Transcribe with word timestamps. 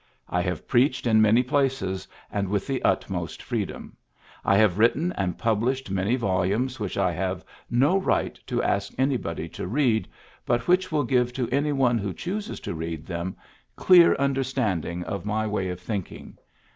I 0.29 0.41
have 0.41 0.67
preached 0.67 1.05
in 1.05 1.21
many 1.21 1.43
places, 1.43 2.07
and 2.31 2.47
with 2.49 2.65
the 2.65 2.81
utmost 2.81 3.43
freedom. 3.43 3.95
I 4.43 4.57
have 4.57 4.79
written 4.79 5.13
and 5.15 5.37
published 5.37 5.91
many 5.91 6.15
volumes, 6.15 6.79
which 6.79 6.97
I 6.97 7.11
have 7.11 7.45
no 7.69 7.99
right 7.99 8.33
to 8.47 8.63
ask 8.63 8.95
anybody 8.97 9.47
to 9.49 9.67
read, 9.67 10.07
but 10.43 10.67
which 10.67 10.91
will 10.91 11.03
give 11.03 11.33
to 11.33 11.47
any 11.49 11.71
one 11.71 11.99
who 11.99 12.15
chooses 12.15 12.59
to 12.61 12.73
read 12.73 13.05
them 13.05 13.35
clear 13.75 14.15
understanding 14.15 15.03
of 15.03 15.23
my 15.23 15.45
way 15.45 15.69
of 15.69 15.79
thinking. 15.79 16.39